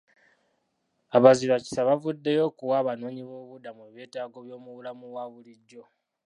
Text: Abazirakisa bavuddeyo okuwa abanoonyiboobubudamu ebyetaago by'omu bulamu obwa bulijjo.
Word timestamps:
Abazirakisa 1.17 1.87
bavuddeyo 1.87 2.41
okuwa 2.49 2.75
abanoonyiboobubudamu 2.81 3.81
ebyetaago 3.89 4.37
by'omu 4.45 4.69
bulamu 4.75 5.03
obwa 5.09 5.23
bulijjo. 5.31 5.83